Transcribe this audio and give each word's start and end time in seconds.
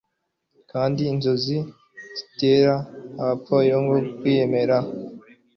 kandi 0.71 1.01
inzozi 1.13 1.57
zitera 2.17 2.75
abapfayongo 3.21 3.93
kwiyemera 4.17 4.77